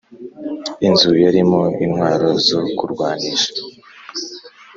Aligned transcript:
inzu 0.87 1.11
yarimo 1.23 1.61
intwaro 1.83 2.29
zo 2.47 2.59
kurwanisha, 2.77 3.51